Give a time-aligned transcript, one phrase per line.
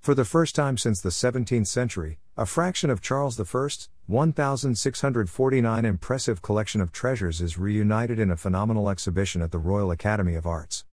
[0.00, 6.40] For the first time since the 17th century, a fraction of Charles I's 1,649 impressive
[6.40, 10.86] collection of treasures is reunited in a phenomenal exhibition at the Royal Academy of Arts.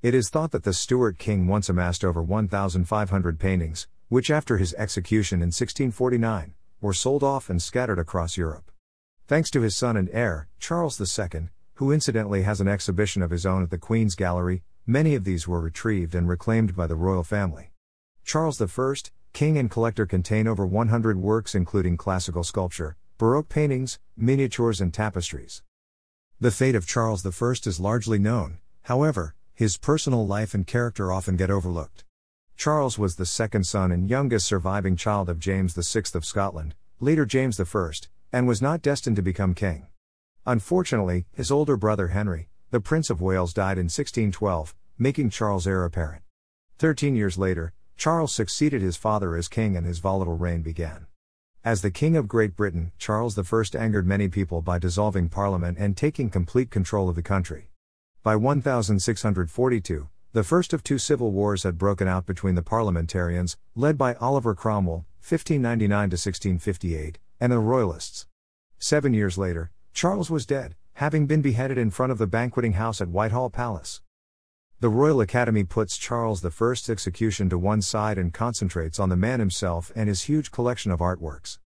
[0.00, 4.72] It is thought that the Stuart king once amassed over 1,500 paintings, which after his
[4.78, 8.70] execution in 1649, were sold off and scattered across Europe.
[9.26, 13.44] Thanks to his son and heir, Charles II, who incidentally has an exhibition of his
[13.44, 17.24] own at the Queen's Gallery, many of these were retrieved and reclaimed by the royal
[17.24, 17.73] family.
[18.24, 18.94] Charles I,
[19.34, 25.62] king and collector contain over 100 works including classical sculpture, Baroque paintings, miniatures and tapestries.
[26.40, 31.36] The fate of Charles I is largely known, however, his personal life and character often
[31.36, 32.04] get overlooked.
[32.56, 37.26] Charles was the second son and youngest surviving child of James VI of Scotland, later
[37.26, 37.90] James I,
[38.32, 39.86] and was not destined to become king.
[40.46, 45.84] Unfortunately, his older brother Henry, the Prince of Wales, died in 1612, making Charles heir
[45.84, 46.22] apparent.
[46.78, 51.06] Thirteen years later, Charles succeeded his father as king and his volatile reign began.
[51.64, 53.42] As the King of Great Britain, Charles I
[53.78, 57.70] angered many people by dissolving Parliament and taking complete control of the country.
[58.22, 63.96] By 1642, the first of two civil wars had broken out between the parliamentarians, led
[63.96, 68.26] by Oliver Cromwell, 1599 1658, and the Royalists.
[68.78, 73.00] Seven years later, Charles was dead, having been beheaded in front of the banqueting house
[73.00, 74.02] at Whitehall Palace.
[74.80, 79.38] The Royal Academy puts Charles I's execution to one side and concentrates on the man
[79.38, 81.58] himself and his huge collection of artworks.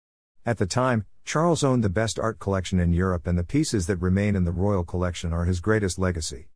[0.45, 4.01] At the time, Charles owned the best art collection in Europe, and the pieces that
[4.01, 6.49] remain in the royal collection are his greatest legacy.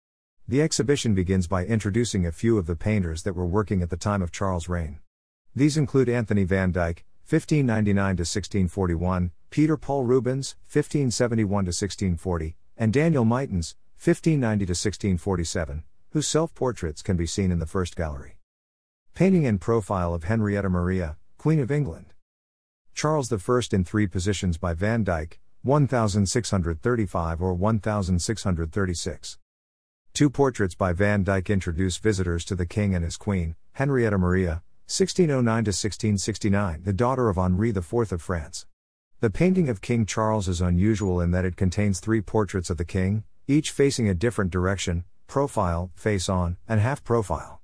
[0.46, 3.98] The exhibition begins by introducing a few of the painters that were working at the
[3.98, 5.00] time of Charles' reign.
[5.56, 13.76] These include Anthony van Dyck, 1599 1641, Peter Paul Rubens, 1571 1640, and Daniel Mytens,
[13.98, 18.38] 1590 1647 whose self portraits can be seen in the first gallery.
[19.14, 22.14] Painting and profile of Henrietta Maria, Queen of England.
[22.94, 23.38] Charles I
[23.72, 29.38] in three positions by Van Dyck, 1635 or 1636.
[30.13, 34.63] Two portraits by Van Dyck introduce visitors to the king and his queen, Henrietta Maria,
[34.88, 38.66] 1609 1669, the daughter of Henri IV of France.
[39.22, 42.84] The painting of King Charles is unusual in that it contains three portraits of the
[42.84, 47.62] king, each facing a different direction, profile, face on, and half profile.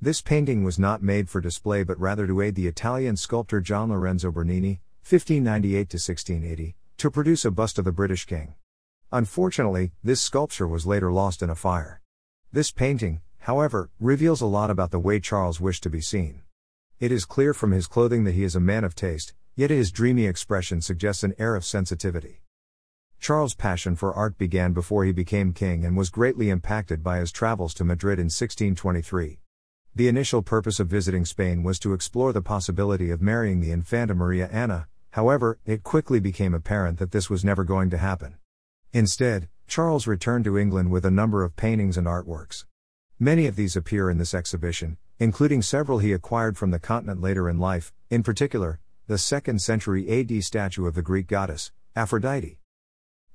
[0.00, 3.88] This painting was not made for display but rather to aid the Italian sculptor Gian
[3.88, 8.54] Lorenzo Bernini, 1598 1680, to produce a bust of the British king.
[9.10, 12.00] Unfortunately, this sculpture was later lost in a fire.
[12.52, 16.42] This painting, however, reveals a lot about the way Charles wished to be seen.
[17.00, 19.90] It is clear from his clothing that he is a man of taste, yet his
[19.90, 22.42] dreamy expression suggests an air of sensitivity.
[23.20, 27.32] Charles' passion for art began before he became king and was greatly impacted by his
[27.32, 29.40] travels to Madrid in 1623.
[29.94, 34.14] The initial purpose of visiting Spain was to explore the possibility of marrying the Infanta
[34.14, 38.36] Maria Anna, however, it quickly became apparent that this was never going to happen.
[38.92, 42.64] Instead, Charles returned to England with a number of paintings and artworks.
[43.18, 47.48] Many of these appear in this exhibition, including several he acquired from the continent later
[47.48, 52.57] in life, in particular, the 2nd century AD statue of the Greek goddess, Aphrodite.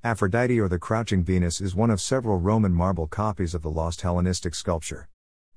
[0.05, 4.01] Aphrodite or the Crouching Venus is one of several Roman marble copies of the lost
[4.01, 5.07] Hellenistic sculpture.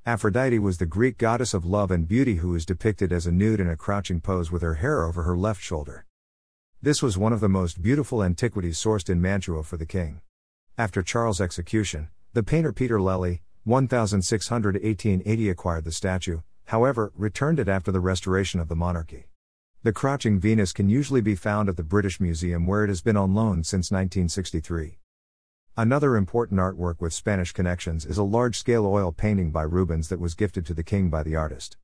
[0.07, 3.59] Aphrodite was the Greek goddess of love and beauty who is depicted as a nude
[3.59, 6.07] in a crouching pose with her hair over her left shoulder.
[6.81, 10.21] This was one of the most beautiful antiquities sourced in Mantua for the king.
[10.79, 17.91] After Charles' execution, the painter Peter Lely, 1618-80 acquired the statue, however, returned it after
[17.91, 19.27] the restoration of the monarchy.
[19.87, 23.17] The Crouching Venus can usually be found at the British Museum where it has been
[23.17, 24.99] on loan since 1963.
[25.77, 30.19] Another important artwork with Spanish connections is a large scale oil painting by Rubens that
[30.19, 31.77] was gifted to the king by the artist.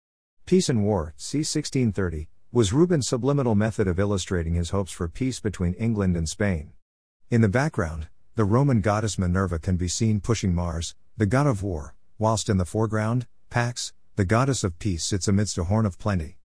[0.46, 1.44] Peace and War, c.
[1.44, 6.72] 1630, was Rubens' subliminal method of illustrating his hopes for peace between England and Spain.
[7.30, 11.62] In the background, the Roman goddess Minerva can be seen pushing Mars, the god of
[11.62, 16.00] war, whilst in the foreground, Pax, the goddess of peace, sits amidst a horn of
[16.00, 16.38] plenty.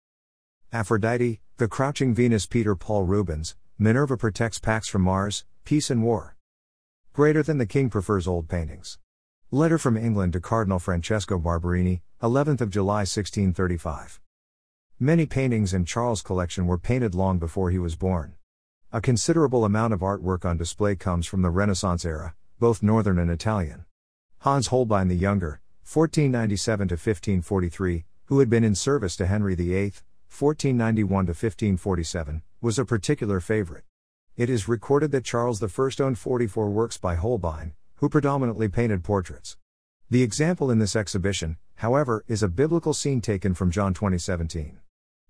[0.72, 6.36] Aphrodite, the Crouching Venus Peter Paul Rubens, Minerva protects Pax from Mars, peace and war.
[7.13, 8.98] Greater than the king prefers old paintings.
[9.53, 14.21] Letter from England to Cardinal Francesco Barberini, 11th of July 1635.
[14.98, 18.34] Many paintings in Charles' collection were painted long before he was born.
[18.92, 23.30] A considerable amount of artwork on display comes from the Renaissance era, both Northern and
[23.30, 23.84] Italian.
[24.39, 29.92] Hans Holbein the Younger, 1497 1543, who had been in service to Henry VIII,
[30.28, 33.84] 1491 to 1547, was a particular favorite.
[34.37, 35.69] It is recorded that Charles I
[36.03, 39.57] owned 44 works by Holbein, who predominantly painted portraits.
[40.11, 44.78] The example in this exhibition, however, is a biblical scene taken from John 2017.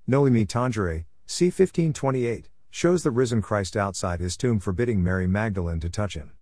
[0.07, 1.47] Noli Me Tangere, c.
[1.47, 6.33] 1528, shows the risen Christ outside his tomb forbidding Mary Magdalene to touch him.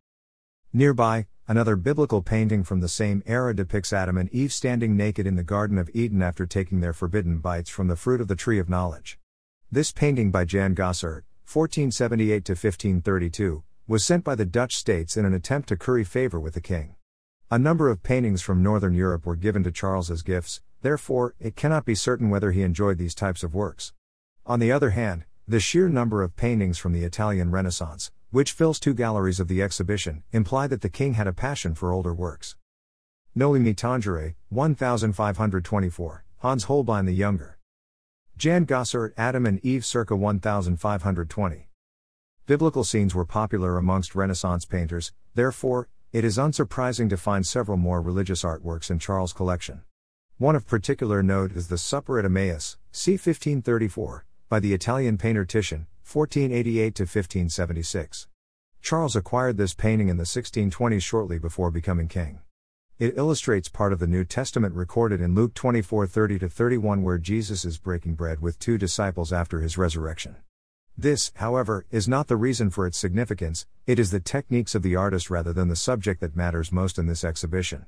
[0.76, 5.37] Nearby, another biblical painting from the same era depicts Adam and Eve standing naked in
[5.37, 8.59] the Garden of Eden after taking their forbidden bites from the fruit of the tree
[8.59, 9.17] of knowledge.
[9.71, 15.32] This painting by Jan Gossart, 1478 1532, was sent by the Dutch states in an
[15.32, 16.97] attempt to curry favor with the king.
[17.53, 21.55] A number of paintings from Northern Europe were given to Charles as gifts, therefore, it
[21.55, 23.93] cannot be certain whether he enjoyed these types of works.
[24.44, 28.81] On the other hand, the sheer number of paintings from the Italian Renaissance, which fills
[28.81, 32.57] two galleries of the exhibition, imply that the king had a passion for older works.
[33.33, 37.61] Noli Me Tangere, 1524, Hans Holbein the Younger.
[38.37, 41.69] Jan Gossart, Adam and Eve circa 1520.
[42.45, 48.03] Biblical scenes were popular amongst Renaissance painters, therefore, it is unsurprising to find several more
[48.03, 49.83] religious artworks in Charles' collection.
[50.39, 53.13] One of particular note is the Supper at Emmaus, c.
[53.13, 58.29] 1534, by the Italian painter Titian, 1488 to 1576.
[58.83, 62.41] Charles acquired this painting in the 1620s shortly before becoming king.
[62.99, 67.79] It illustrates part of the New Testament recorded in Luke 24:30 31 where Jesus is
[67.79, 70.37] breaking bread with two disciples after his resurrection.
[70.97, 74.95] This, however, is not the reason for its significance, it is the techniques of the
[74.95, 77.87] artist rather than the subject that matters most in this exhibition.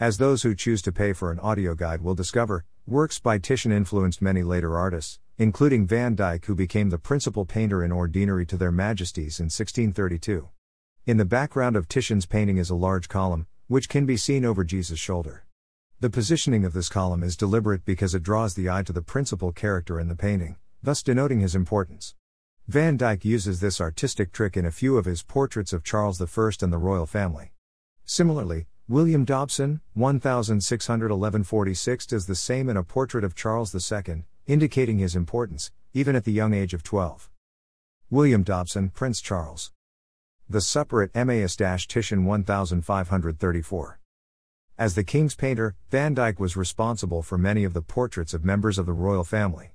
[0.00, 3.72] As those who choose to pay for an audio guide will discover, works by Titian
[3.72, 8.56] influenced many later artists, including Van Dyck, who became the principal painter in ordinary to
[8.56, 10.48] their majesties in 1632.
[11.04, 14.64] In the background of Titian's painting is a large column, which can be seen over
[14.64, 15.44] Jesus' shoulder.
[16.00, 19.52] The positioning of this column is deliberate because it draws the eye to the principal
[19.52, 22.14] character in the painting, thus denoting his importance.
[22.66, 26.26] Van Dyck uses this artistic trick in a few of his portraits of Charles I
[26.62, 27.52] and the royal family.
[28.04, 35.16] Similarly, William Dobson, 1611-46 does the same in a portrait of Charles II, indicating his
[35.16, 37.30] importance, even at the young age of 12.
[38.10, 39.72] William Dobson, Prince Charles.
[40.48, 43.98] The Supper at Emmaus Titian 1534.
[44.78, 48.78] As the king's painter, Van Dyck was responsible for many of the portraits of members
[48.78, 49.72] of the royal family.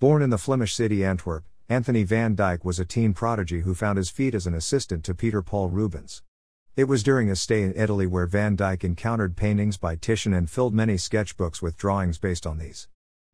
[0.00, 3.98] Born in the Flemish city Antwerp, Anthony van Dyck was a teen prodigy who found
[3.98, 6.22] his feet as an assistant to Peter Paul Rubens.
[6.76, 10.48] It was during a stay in Italy where Van Dyck encountered paintings by Titian and
[10.48, 12.88] filled many sketchbooks with drawings based on these.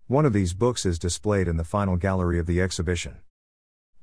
[0.07, 3.21] One of these books is displayed in the final gallery of the exhibition.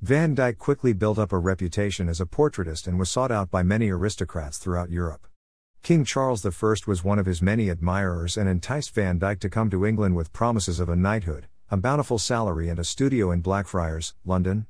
[0.00, 3.62] Van Dyck quickly built up a reputation as a portraitist and was sought out by
[3.62, 5.28] many aristocrats throughout Europe.
[5.84, 6.50] King Charles I
[6.88, 10.32] was one of his many admirers and enticed Van Dyck to come to England with
[10.32, 14.66] promises of a knighthood, a bountiful salary, and a studio in Blackfriars, London.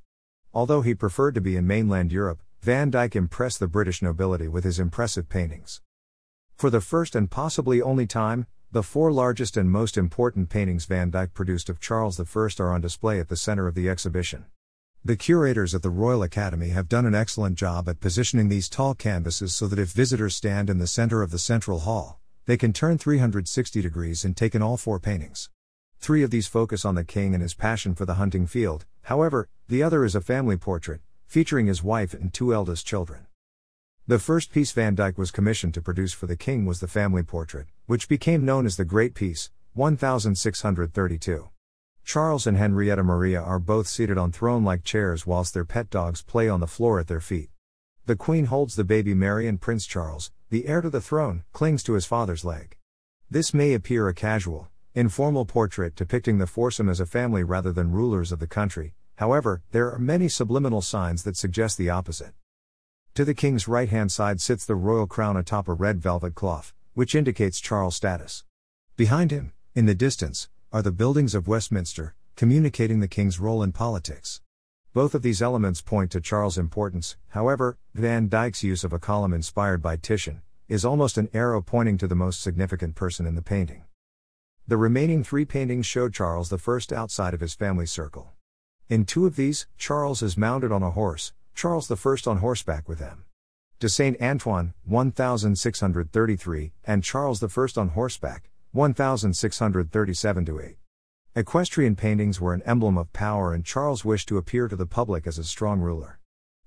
[0.52, 4.64] Although he preferred to be in mainland Europe, Van Dyck impressed the British nobility with
[4.64, 5.80] his impressive paintings.
[6.56, 11.10] For the first and possibly only time, the four largest and most important paintings Van
[11.10, 12.24] Dyck produced of Charles I
[12.58, 14.46] are on display at the center of the exhibition.
[15.04, 18.94] The curators at the Royal Academy have done an excellent job at positioning these tall
[18.94, 22.72] canvases so that if visitors stand in the center of the central hall, they can
[22.72, 25.50] turn 360 degrees and take in all four paintings.
[25.98, 29.50] Three of these focus on the king and his passion for the hunting field, however,
[29.68, 33.26] the other is a family portrait, featuring his wife and two eldest children.
[34.08, 37.22] The first piece Van Dyck was commissioned to produce for the king was the family
[37.22, 41.48] portrait, which became known as the Great Piece, 1632.
[42.04, 46.20] Charles and Henrietta Maria are both seated on throne like chairs whilst their pet dogs
[46.20, 47.50] play on the floor at their feet.
[48.06, 51.84] The Queen holds the baby Mary and Prince Charles, the heir to the throne, clings
[51.84, 52.76] to his father's leg.
[53.30, 57.92] This may appear a casual, informal portrait depicting the foursome as a family rather than
[57.92, 62.34] rulers of the country, However, there are many subliminal signs that suggest the opposite.
[63.14, 66.72] To the king's right hand side sits the royal crown atop a red velvet cloth,
[66.94, 68.44] which indicates Charles' status.
[68.96, 73.70] Behind him, in the distance, are the buildings of Westminster, communicating the king's role in
[73.70, 74.40] politics.
[74.94, 79.34] Both of these elements point to Charles' importance, however, Van Dyck's use of a column
[79.34, 83.42] inspired by Titian is almost an arrow pointing to the most significant person in the
[83.42, 83.84] painting.
[84.66, 88.32] The remaining three paintings show Charles I outside of his family circle.
[88.88, 92.98] In two of these, Charles is mounted on a horse, Charles I on horseback with
[92.98, 93.24] him.
[93.78, 100.76] De Saint Antoine, 1633, and Charles I on horseback, 1637 8.
[101.34, 105.26] Equestrian paintings were an emblem of power, and Charles wished to appear to the public
[105.26, 106.18] as a strong ruler.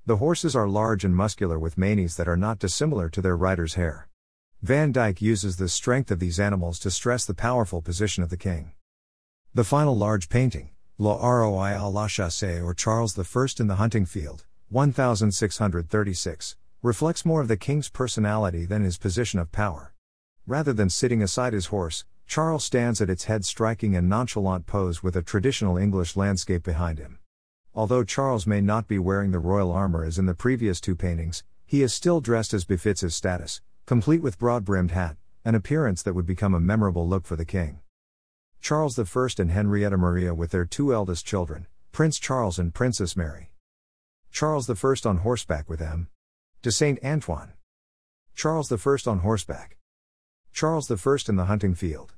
[0.06, 3.76] The horses are large and muscular with manes that are not dissimilar to their riders'
[3.76, 4.08] hair.
[4.62, 8.38] Van Dyck uses the strength of these animals to stress the powerful position of the
[8.38, 8.74] king.
[9.54, 14.06] The final large painting, La Roi à la Chasse or Charles I in the Hunting
[14.06, 14.46] Field,
[14.76, 19.94] 1636, reflects more of the king's personality than his position of power.
[20.46, 25.02] Rather than sitting aside his horse, Charles stands at its head striking a nonchalant pose
[25.02, 27.20] with a traditional English landscape behind him.
[27.74, 31.46] Although Charles may not be wearing the royal armor as in the previous two paintings,
[31.66, 35.16] he is still dressed as befits his status, complete with broad brimmed hat,
[35.46, 37.80] an appearance that would become a memorable look for the king.
[38.60, 39.06] Charles I
[39.40, 43.54] and Henrietta Maria with their two eldest children, Prince Charles and Princess Mary.
[44.36, 46.10] Charles I on horseback with M.
[46.62, 47.54] de Saint Antoine.
[48.36, 48.76] Charles I
[49.10, 49.78] on horseback.
[50.52, 50.96] Charles I
[51.30, 52.16] in the hunting field.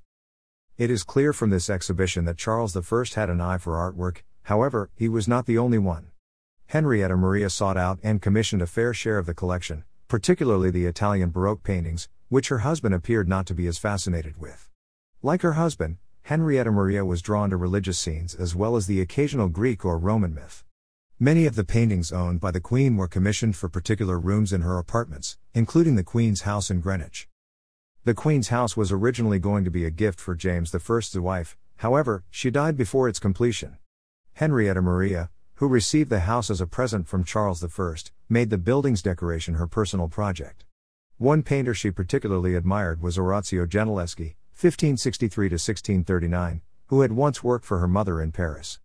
[0.80, 2.82] It is clear from this exhibition that Charles I
[3.14, 6.08] had an eye for artwork, however, he was not the only one.
[6.66, 11.30] Henrietta Maria sought out and commissioned a fair share of the collection, particularly the Italian
[11.30, 14.72] Baroque paintings, which her husband appeared not to be as fascinated with.
[15.22, 19.50] Like her husband, Henrietta Maria was drawn to religious scenes as well as the occasional
[19.50, 20.64] Greek or Roman myth.
[21.20, 24.78] Many of the paintings owned by the Queen were commissioned for particular rooms in her
[24.78, 27.28] apartments, including the Queen's house in Greenwich.
[28.04, 32.24] The Queen's house was originally going to be a gift for James I's wife, however,
[32.30, 33.80] she died before its completion.
[34.34, 37.96] Henrietta Maria, who received the house as a present from Charles I,
[38.30, 40.66] made the building's decoration her personal project.
[41.18, 47.80] One painter she particularly admired was Orazio Gentileschi, 1563 1639, who had once worked for
[47.80, 48.78] her mother in Paris.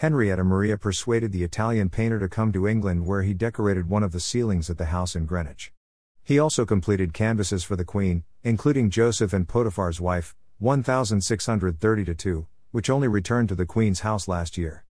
[0.00, 4.12] Henrietta Maria persuaded the Italian painter to come to England where he decorated one of
[4.12, 5.74] the ceilings at the house in Greenwich.
[6.22, 12.88] He also completed canvases for the Queen, including Joseph and Potiphar's wife, 1630 2, which
[12.88, 14.86] only returned to the Queen's house last year.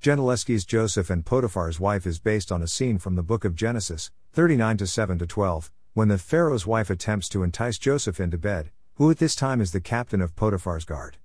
[0.00, 4.10] Gentileschi's Joseph and Potiphar's wife is based on a scene from the book of Genesis,
[4.32, 9.18] 39 7 12, when the Pharaoh's wife attempts to entice Joseph into bed, who at
[9.18, 11.18] this time is the captain of Potiphar's guard.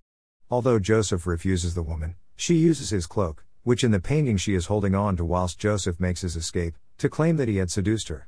[0.51, 4.67] Although Joseph refuses the woman, she uses his cloak, which in the painting she is
[4.67, 8.27] holding on to whilst Joseph makes his escape, to claim that he had seduced her.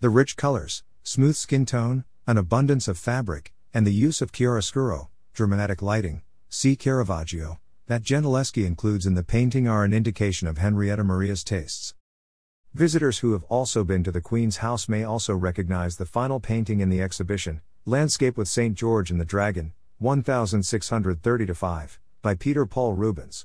[0.00, 5.08] The rich colors, smooth skin tone, an abundance of fabric, and the use of chiaroscuro,
[5.32, 11.04] dramatic lighting, see Caravaggio, that Gentileschi includes in the painting are an indication of Henrietta
[11.04, 11.94] Maria's tastes.
[12.72, 16.80] Visitors who have also been to the Queen's house may also recognize the final painting
[16.80, 18.74] in the exhibition, Landscape with St.
[18.74, 23.44] George and the Dragon, 1630 5 by Peter Paul Rubens.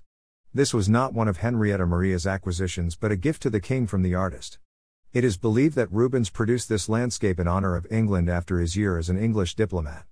[0.53, 4.03] This was not one of Henrietta Maria's acquisitions but a gift to the king from
[4.03, 4.57] the artist.
[5.12, 8.98] It is believed that Rubens produced this landscape in honor of England after his year
[8.98, 10.05] as an English diplomat.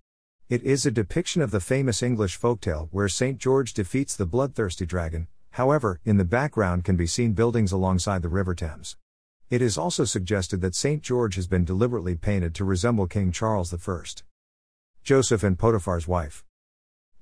[0.50, 3.38] It is a depiction of the famous English folktale where St.
[3.38, 8.28] George defeats the bloodthirsty dragon, however, in the background can be seen buildings alongside the
[8.28, 8.98] River Thames.
[9.50, 11.02] It is also suggested that St.
[11.02, 14.04] George has been deliberately painted to resemble King Charles I.
[15.06, 16.44] Joseph and Potiphar's wife.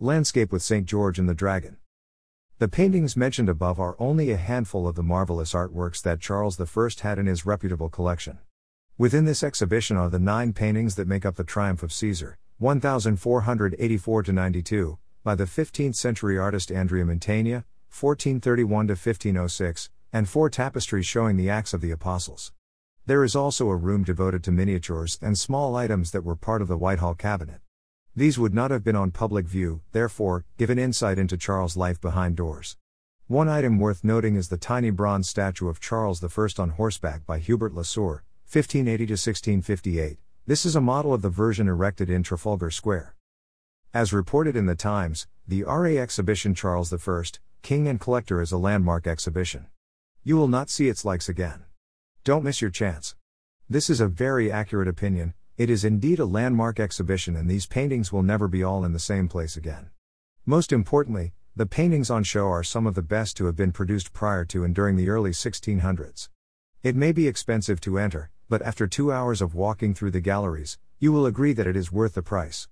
[0.02, 0.86] Landscape with St.
[0.86, 1.78] George and the Dragon.
[2.60, 7.08] The paintings mentioned above are only a handful of the marvelous artworks that Charles I
[7.08, 8.40] had in his reputable collection.
[8.98, 14.24] Within this exhibition are the nine paintings that make up the Triumph of Caesar, 1484
[14.24, 21.50] 92, by the 15th century artist Andrea Mantegna, 1431 1506, and four tapestries showing the
[21.50, 22.52] Acts of the Apostles.
[23.06, 26.68] There is also a room devoted to miniatures and small items that were part of
[26.68, 27.62] the Whitehall cabinet.
[28.18, 32.00] These would not have been on public view, therefore, give an insight into Charles' life
[32.00, 32.78] behind doors.
[33.28, 37.40] One item worth noting is the tiny bronze statue of Charles I on horseback by
[37.40, 40.18] Hubert Lesueur, 1580 1658.
[40.48, 43.16] This is a model of the version erected in Trafalgar Square.
[43.94, 47.24] As reported in the Times, the RA exhibition Charles I,
[47.64, 49.68] King and Collector is a landmark exhibition.
[50.24, 51.66] You will not see its likes again.
[52.24, 53.16] Don't miss your chance.
[53.70, 58.12] This is a very accurate opinion, it is indeed a landmark exhibition, and these paintings
[58.12, 59.90] will never be all in the same place again.
[60.46, 64.12] Most importantly, the paintings on show are some of the best to have been produced
[64.12, 66.28] prior to and during the early 1600s.
[66.84, 70.78] It may be expensive to enter, but after two hours of walking through the galleries,
[71.00, 72.68] you will agree that it is worth the price.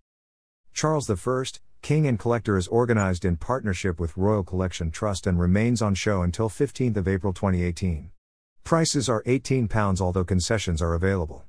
[0.74, 1.44] Charles I,
[1.82, 6.22] King and Collector is organized in partnership with Royal Collection Trust and remains on show
[6.22, 8.12] until 15th of April 2018.
[8.66, 11.46] Prices are £18 although concessions are available.